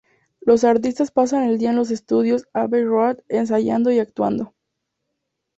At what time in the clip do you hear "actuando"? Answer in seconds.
3.99-4.55